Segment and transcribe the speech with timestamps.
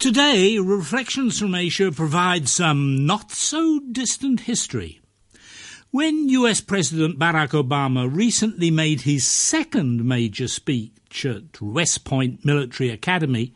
[0.00, 4.98] Today, Reflections from Asia provides some not so distant history.
[5.90, 12.88] When US President Barack Obama recently made his second major speech at West Point Military
[12.88, 13.52] Academy,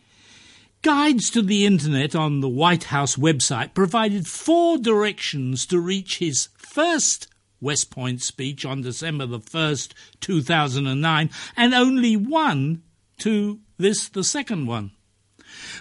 [0.83, 6.51] guides to the internet on the White House website provided four directions to reach his
[6.59, 7.27] first
[7.59, 12.83] West Point speech on December the 1st, 2009, and only one
[13.21, 14.91] to this, the second one.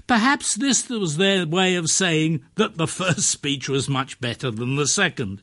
[0.08, 4.76] Perhaps this was their way of saying that the first speech was much better than
[4.76, 5.42] the second.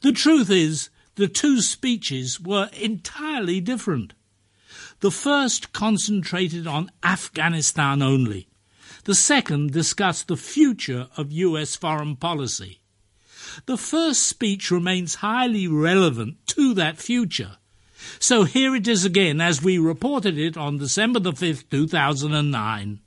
[0.00, 4.14] The truth is, the two speeches were entirely different.
[5.00, 8.48] The first concentrated on Afghanistan only.
[9.04, 12.80] The second discussed the future of US foreign policy.
[13.66, 17.58] The first speech remains highly relevant to that future.
[18.18, 23.00] So here it is again as we reported it on December the 5th, 2009.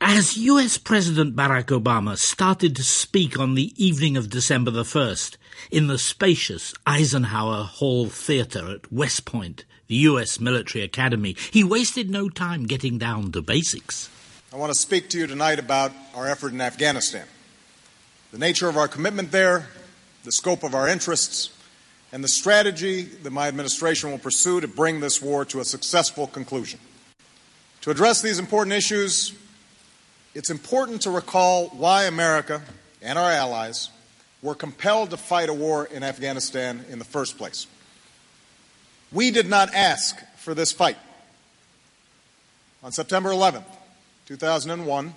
[0.00, 5.38] As US President Barack Obama started to speak on the evening of December the 1st
[5.70, 12.10] in the spacious Eisenhower Hall Theatre at West Point, the US Military Academy, he wasted
[12.10, 14.10] no time getting down to basics.
[14.52, 17.26] I want to speak to you tonight about our effort in Afghanistan,
[18.32, 19.66] the nature of our commitment there,
[20.24, 21.48] the scope of our interests,
[22.12, 26.26] and the strategy that my administration will pursue to bring this war to a successful
[26.26, 26.80] conclusion.
[27.80, 29.32] To address these important issues,
[30.36, 32.60] it's important to recall why America
[33.00, 33.88] and our allies
[34.42, 37.66] were compelled to fight a war in Afghanistan in the first place.
[39.10, 40.98] We did not ask for this fight.
[42.82, 43.64] On September 11th,
[44.26, 45.14] 2001,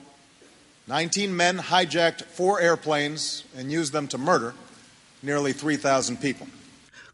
[0.87, 4.53] 19 men hijacked four airplanes and used them to murder
[5.21, 6.47] nearly 3,000 people.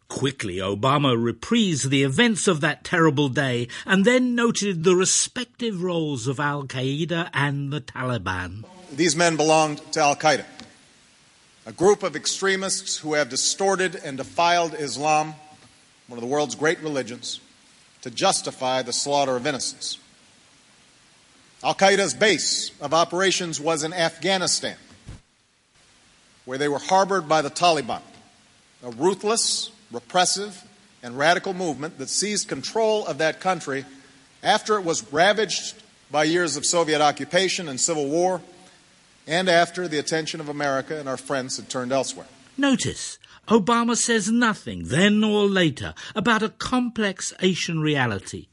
[0.08, 6.28] Quickly, Obama reprised the events of that terrible day and then noted the respective roles
[6.28, 8.64] of Al Qaeda and the Taliban.
[8.96, 10.46] These men belonged to Al Qaeda,
[11.66, 15.34] a group of extremists who have distorted and defiled Islam,
[16.08, 17.40] one of the world's great religions,
[18.04, 19.98] to justify the slaughter of innocents.
[21.64, 24.78] Al Qaeda's base of operations was in Afghanistan,
[26.46, 28.02] where they were harbored by the Taliban,
[28.84, 30.64] a ruthless, repressive,
[31.02, 33.86] and radical movement that seized control of that country
[34.44, 38.42] after it was ravaged by years of Soviet occupation and civil war,
[39.26, 42.28] and after the attention of America and our friends had turned elsewhere.
[42.58, 43.18] Notice,
[43.48, 48.48] Obama says nothing, then or later, about a complex Asian reality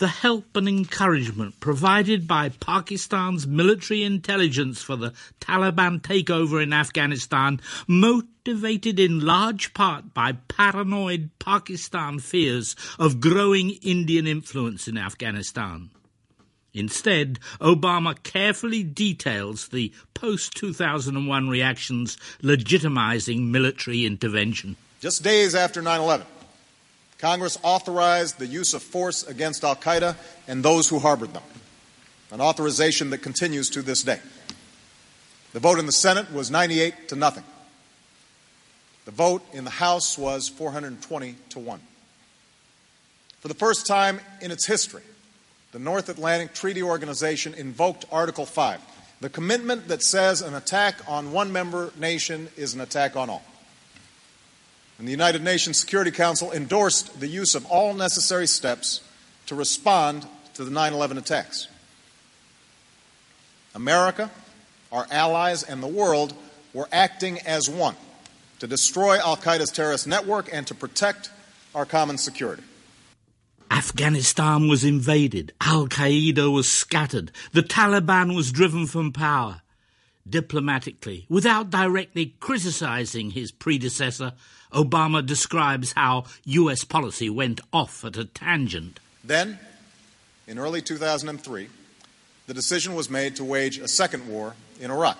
[0.00, 5.12] the help and encouragement provided by Pakistan's military intelligence for the
[5.42, 14.26] Taliban takeover in Afghanistan, motivated in large part by paranoid Pakistan fears of growing Indian
[14.26, 15.90] influence in Afghanistan.
[16.72, 24.76] Instead, Obama carefully details the post 2001 reactions legitimizing military intervention.
[25.00, 26.26] Just days after 9 11,
[27.20, 30.16] Congress authorized the use of force against Al Qaeda
[30.48, 31.42] and those who harbored them,
[32.30, 34.18] an authorization that continues to this day.
[35.52, 37.44] The vote in the Senate was 98 to nothing.
[39.04, 41.80] The vote in the House was 420 to 1.
[43.40, 45.02] For the first time in its history,
[45.72, 48.80] the North Atlantic Treaty Organization invoked Article 5,
[49.20, 53.44] the commitment that says an attack on one member nation is an attack on all
[55.00, 59.00] and the United Nations Security Council endorsed the use of all necessary steps
[59.46, 61.68] to respond to the 9 11 attacks.
[63.74, 64.30] America,
[64.92, 66.34] our allies, and the world
[66.74, 67.96] were acting as one
[68.58, 71.30] to destroy Al Qaeda's terrorist network and to protect
[71.74, 72.62] our common security.
[73.70, 79.62] Afghanistan was invaded, Al Qaeda was scattered, the Taliban was driven from power.
[80.28, 84.32] Diplomatically, without directly criticizing his predecessor,
[84.72, 86.84] Obama describes how U.S.
[86.84, 89.00] policy went off at a tangent.
[89.24, 89.58] Then,
[90.46, 91.68] in early 2003,
[92.46, 95.18] the decision was made to wage a second war in Iraq.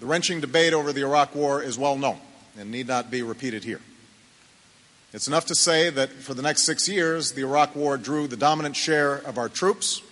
[0.00, 2.18] The wrenching debate over the Iraq War is well known
[2.58, 3.80] and need not be repeated here.
[5.12, 8.36] It's enough to say that for the next six years, the Iraq War drew the
[8.36, 10.02] dominant share of our troops,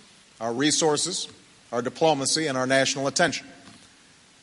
[0.41, 1.29] our resources,
[1.73, 3.47] our diplomacy, and our national attention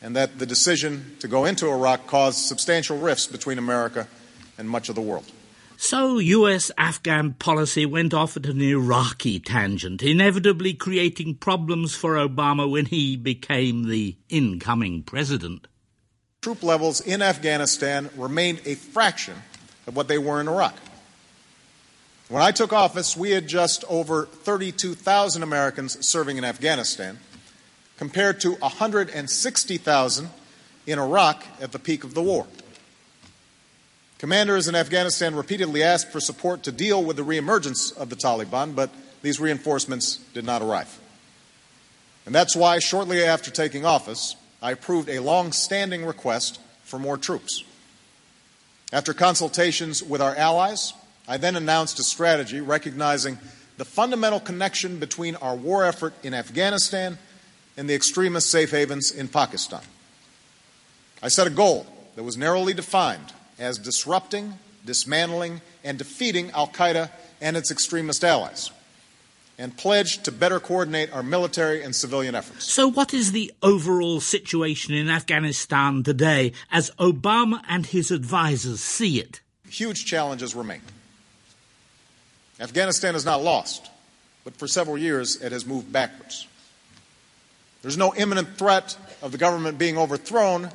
[0.06, 4.07] and that the decision to go into Iraq caused substantial rifts between America
[4.56, 5.25] and much of the world.
[5.77, 12.69] So US Afghan policy went off at an Iraqi tangent, inevitably creating problems for Obama
[12.69, 15.68] when he became the incoming president.
[16.42, 19.36] Troop levels in Afghanistan remained a fraction
[19.88, 20.75] of what they were in Iraq.
[22.27, 27.19] When I took office, we had just over 32,000 Americans serving in Afghanistan,
[27.98, 30.30] compared to 160,000
[30.88, 32.48] in Iraq at the peak of the war.
[34.18, 38.74] Commanders in Afghanistan repeatedly asked for support to deal with the reemergence of the Taliban,
[38.74, 38.89] but
[39.22, 41.00] these reinforcements did not arrive.
[42.25, 47.18] And that's why, shortly after taking office, I approved a long standing request for more
[47.18, 47.63] troops.
[48.92, 50.94] After consultations with our allies,
[51.27, 53.39] I then announced a strategy recognizing
[53.77, 57.18] the fundamental connection between our war effort in Afghanistan
[57.77, 59.81] and the extremist safe havens in Pakistan.
[61.22, 64.54] I set a goal that was narrowly defined as disrupting,
[64.86, 67.10] dismantling, and defeating Al Qaeda
[67.42, 68.72] and its extremist allies,
[69.57, 72.72] and pledged to better coordinate our military and civilian efforts.
[72.72, 79.19] So, what is the overall situation in Afghanistan today as Obama and his advisers see
[79.19, 79.42] it?
[79.68, 80.81] Huge challenges remain.
[82.60, 83.90] Afghanistan is not lost,
[84.44, 86.48] but for several years it has moved backwards.
[87.81, 90.69] There's no imminent threat of the government being overthrown,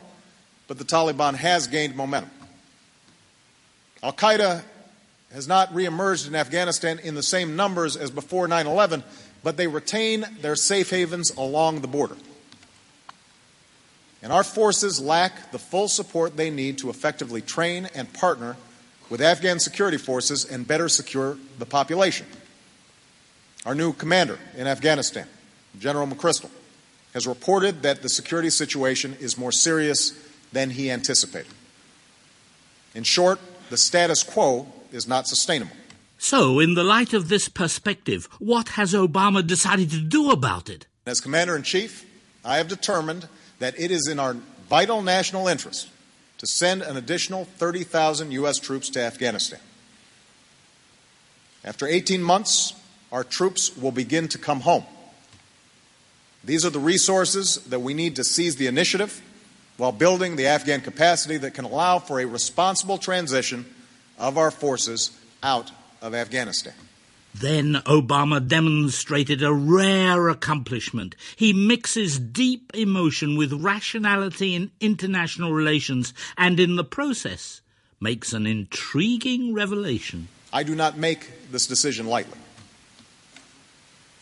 [0.69, 2.31] but the Taliban has gained momentum.
[4.03, 4.63] Al Qaeda
[5.33, 9.03] has not reemerged in Afghanistan in the same numbers as before 9 11,
[9.43, 12.17] but they retain their safe havens along the border.
[14.23, 18.57] And our forces lack the full support they need to effectively train and partner
[19.11, 22.27] with Afghan security forces and better secure the population.
[23.67, 25.27] Our new commander in Afghanistan,
[25.79, 26.51] General McChrystal,
[27.13, 30.13] has reported that the security situation is more serious
[30.53, 31.53] than he anticipated.
[32.95, 35.77] In short, the status quo is not sustainable.
[36.19, 40.87] So, in the light of this perspective, what has Obama decided to do about it?
[41.07, 42.05] As Commander in Chief,
[42.45, 43.29] I have determined
[43.59, 44.37] that it is in our
[44.69, 45.89] vital national interest
[46.41, 48.59] to send an additional 30,000 U.S.
[48.59, 49.61] troops to Afghanistan.
[51.63, 52.73] After 18 months,
[53.13, 54.85] our troops will begin to come home.
[56.43, 59.21] These are the resources that we need to seize the initiative
[59.77, 63.67] while building the Afghan capacity that can allow for a responsible transition
[64.19, 65.11] of our forces
[65.43, 65.71] out
[66.01, 66.73] of Afghanistan.
[67.35, 71.15] Then Obama demonstrated a rare accomplishment.
[71.37, 77.61] He mixes deep emotion with rationality in international relations and in the process
[78.01, 80.29] makes an intriguing revelation.
[80.53, 82.39] I do not make this decision lightly.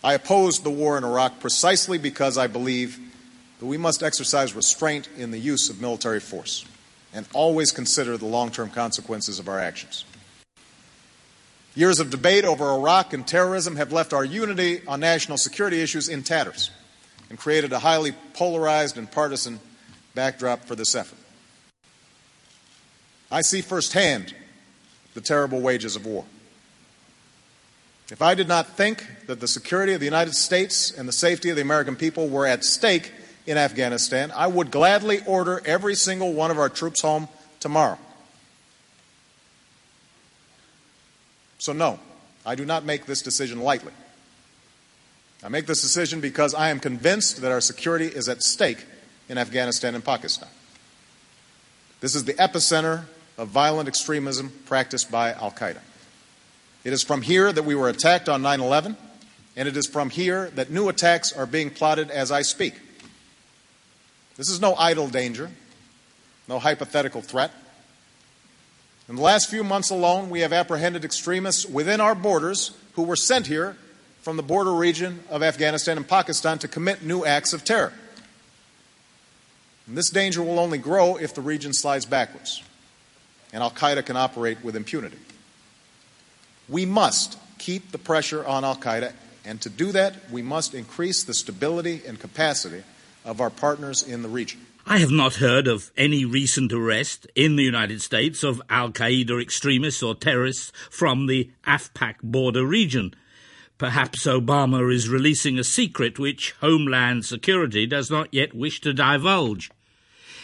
[0.04, 2.98] I opposed the war in Iraq precisely because I believe
[3.58, 6.64] that we must exercise restraint in the use of military force
[7.12, 10.04] and always consider the long term consequences of our actions.
[11.78, 16.08] Years of debate over Iraq and terrorism have left our unity on national security issues
[16.08, 16.72] in tatters
[17.30, 19.60] and created a highly polarized and partisan
[20.12, 21.20] backdrop for this effort.
[23.30, 24.34] I see firsthand
[25.14, 26.24] the terrible wages of war.
[28.10, 31.48] If I did not think that the security of the United States and the safety
[31.48, 33.12] of the American people were at stake
[33.46, 37.28] in Afghanistan, I would gladly order every single one of our troops home
[37.60, 37.98] tomorrow.
[41.58, 41.98] So, no,
[42.46, 43.92] I do not make this decision lightly.
[45.42, 48.84] I make this decision because I am convinced that our security is at stake
[49.28, 50.48] in Afghanistan and Pakistan.
[52.00, 53.04] This is the epicenter
[53.36, 55.80] of violent extremism practiced by Al Qaeda.
[56.84, 58.96] It is from here that we were attacked on 9 11,
[59.56, 62.74] and it is from here that new attacks are being plotted as I speak.
[64.36, 65.50] This is no idle danger,
[66.48, 67.50] no hypothetical threat.
[69.08, 73.16] In the last few months alone, we have apprehended extremists within our borders who were
[73.16, 73.76] sent here
[74.20, 77.92] from the border region of Afghanistan and Pakistan to commit new acts of terror.
[79.86, 82.62] And this danger will only grow if the region slides backwards
[83.52, 85.18] and Al Qaeda can operate with impunity.
[86.68, 89.12] We must keep the pressure on Al Qaeda,
[89.44, 92.82] and to do that, we must increase the stability and capacity
[93.24, 94.60] of our partners in the region.
[94.90, 99.38] I have not heard of any recent arrest in the United States of Al Qaeda
[99.38, 103.12] extremists or terrorists from the AfPak border region.
[103.76, 109.70] Perhaps Obama is releasing a secret which Homeland Security does not yet wish to divulge.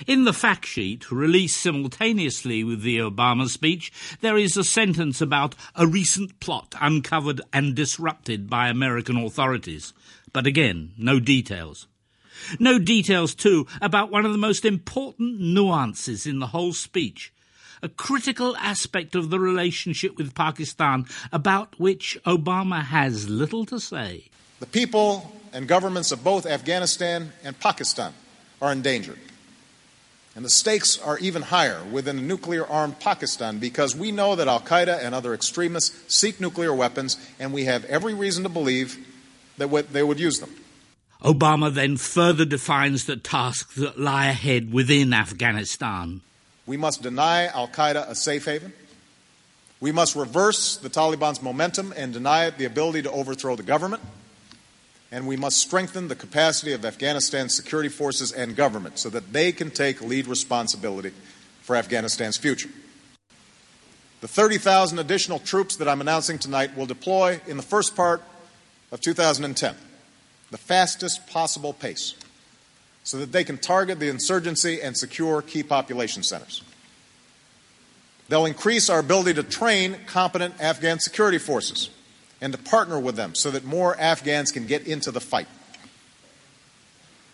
[0.07, 5.55] In the fact sheet, released simultaneously with the Obama speech, there is a sentence about
[5.75, 9.95] a recent plot uncovered and disrupted by American authorities.
[10.35, 11.87] But again, no details.
[12.59, 17.33] No details, too, about one of the most important nuances in the whole speech.
[17.83, 24.31] A critical aspect of the relationship with Pakistan about which Obama has little to say.
[24.61, 28.14] The people and governments of both Afghanistan and Pakistan
[28.62, 29.19] are endangered.
[30.37, 34.49] And the stakes are even higher within a nuclear armed Pakistan because we know that
[34.49, 38.99] Al Qaeda and other extremists seek nuclear weapons, and we have every reason to believe
[39.59, 40.50] that they would use them.
[41.23, 46.21] Obama then further defines the tasks that lie ahead within Afghanistan.
[46.66, 48.73] We must deny Al Qaeda a safe haven.
[49.80, 54.02] We must reverse the Taliban's momentum and deny it the ability to overthrow the government.
[55.12, 59.52] And we must strengthen the capacity of Afghanistan's security forces and government so that they
[59.52, 61.12] can take lead responsibility
[61.62, 62.71] for Afghanistan's future.
[64.23, 68.23] The 30,000 additional troops that I'm announcing tonight will deploy in the first part
[68.90, 69.75] of 2010,
[70.55, 72.15] the fastest possible pace,
[73.03, 76.63] so that they can target the insurgency and secure key population centers.
[78.29, 81.91] They'll increase our ability to train competent Afghan security forces
[82.41, 85.49] and to partner with them so that more Afghans can get into the fight.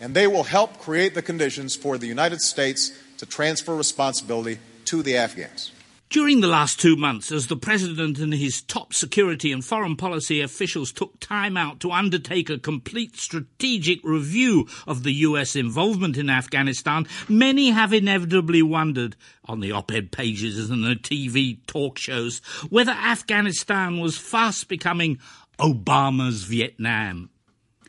[0.00, 5.02] And they will help create the conditions for the United States to transfer responsibility to
[5.02, 5.72] the Afghans.
[6.10, 10.40] During the last two months, as the President and his top security and foreign policy
[10.40, 16.28] officials took time out to undertake a complete strategic review of the US involvement in
[16.28, 19.14] Afghanistan, many have inevitably wondered,
[19.44, 22.40] on the op-ed pages and the TV talk shows,
[22.70, 25.20] whether Afghanistan was fast becoming
[25.60, 27.30] Obama's Vietnam.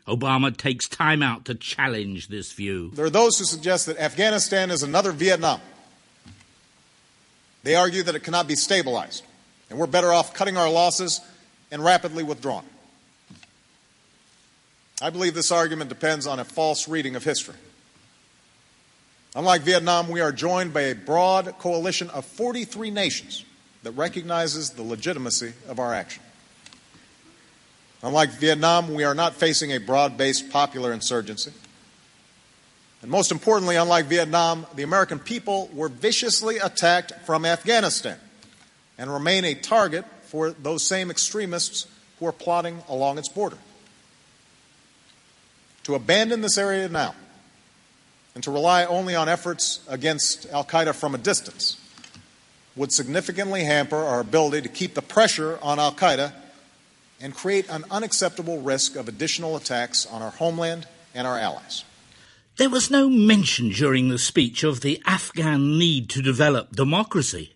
[0.07, 2.91] Obama takes time out to challenge this view.
[2.93, 5.59] There are those who suggest that Afghanistan is another Vietnam
[7.63, 9.23] they argue that it cannot be stabilized,
[9.69, 11.21] and we're better off cutting our losses
[11.71, 12.65] and rapidly withdrawing.
[15.01, 17.55] I believe this argument depends on a false reading of history.
[19.35, 23.45] Unlike Vietnam, we are joined by a broad coalition of 43 nations
[23.83, 26.21] that recognizes the legitimacy of our action.
[28.03, 31.51] Unlike Vietnam, we are not facing a broad based popular insurgency.
[33.01, 38.17] And most importantly, unlike Vietnam, the American people were viciously attacked from Afghanistan
[38.97, 41.87] and remain a target for those same extremists
[42.19, 43.57] who are plotting along its border.
[45.85, 47.15] To abandon this area now
[48.35, 51.77] and to rely only on efforts against Al Qaeda from a distance
[52.75, 56.31] would significantly hamper our ability to keep the pressure on Al Qaeda
[57.19, 61.83] and create an unacceptable risk of additional attacks on our homeland and our allies.
[62.61, 67.55] There was no mention during the speech of the Afghan need to develop democracy.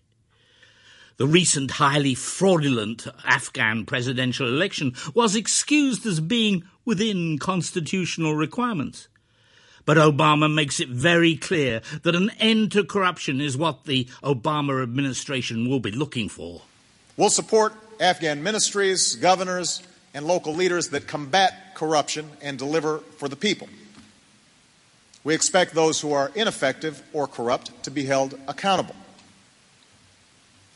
[1.16, 9.06] The recent highly fraudulent Afghan presidential election was excused as being within constitutional requirements.
[9.84, 14.82] But Obama makes it very clear that an end to corruption is what the Obama
[14.82, 16.62] administration will be looking for.
[17.16, 19.84] We'll support Afghan ministries, governors,
[20.14, 23.68] and local leaders that combat corruption and deliver for the people.
[25.26, 28.94] We expect those who are ineffective or corrupt to be held accountable.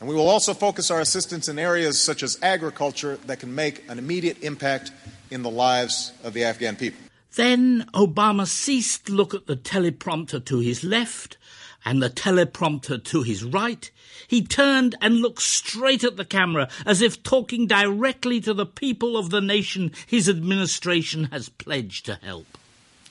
[0.01, 3.89] And we will also focus our assistance in areas such as agriculture that can make
[3.89, 4.91] an immediate impact
[5.29, 6.99] in the lives of the Afghan people.
[7.35, 11.37] Then Obama ceased to look at the teleprompter to his left
[11.85, 13.89] and the teleprompter to his right.
[14.27, 19.15] He turned and looked straight at the camera as if talking directly to the people
[19.15, 22.57] of the nation his administration has pledged to help.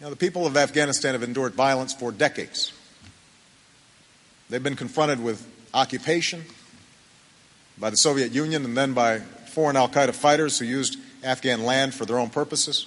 [0.01, 2.73] Now, the people of Afghanistan have endured violence for decades.
[4.49, 6.45] They've been confronted with occupation
[7.79, 11.93] by the Soviet Union and then by foreign Al Qaeda fighters who used Afghan land
[11.93, 12.87] for their own purposes.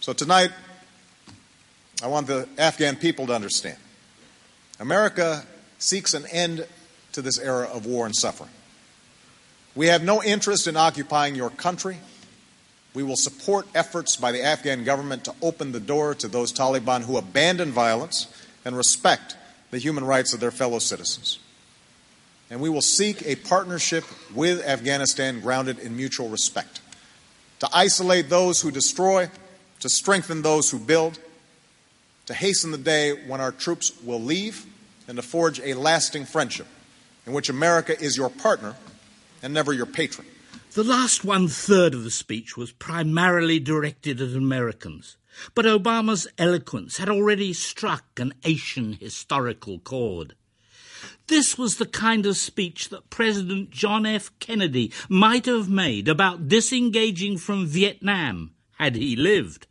[0.00, 0.52] So tonight,
[2.02, 3.76] I want the Afghan people to understand
[4.78, 5.44] America
[5.78, 6.66] seeks an end
[7.12, 8.50] to this era of war and suffering.
[9.74, 11.98] We have no interest in occupying your country
[12.94, 17.02] we will support efforts by the Afghan government to open the door to those Taliban
[17.02, 18.26] who abandon violence
[18.64, 19.36] and respect
[19.70, 21.38] the human rights of their fellow citizens.
[22.50, 24.04] And we will seek a partnership
[24.34, 26.80] with Afghanistan grounded in mutual respect
[27.60, 29.30] to isolate those who destroy,
[29.80, 31.18] to strengthen those who build,
[32.26, 34.66] to hasten the day when our troops will leave,
[35.06, 36.66] and to forge a lasting friendship
[37.26, 38.74] in which America is your partner
[39.42, 40.26] and never your patron.
[40.72, 45.16] The last one third of the speech was primarily directed at Americans,
[45.56, 50.36] but Obama's eloquence had already struck an Asian historical chord.
[51.26, 54.30] This was the kind of speech that President John F.
[54.38, 59.66] Kennedy might have made about disengaging from Vietnam had he lived,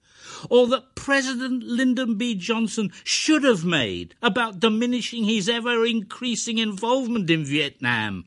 [0.50, 2.36] or that President Lyndon B.
[2.36, 8.26] Johnson should have made about diminishing his ever increasing involvement in Vietnam,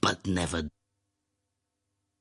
[0.00, 0.68] but never